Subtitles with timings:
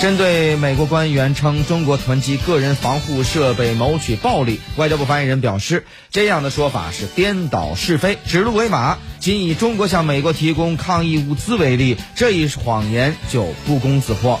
[0.00, 8.98] 针对美国官员称中国囤积个人防护设备谋取暴利，外交部发言人表示这样的说法是颠倒是非，指鹿为马。
[9.18, 14.38] 仅以中国向美国提供抗疫物资为例，这一谎言就不攻自破。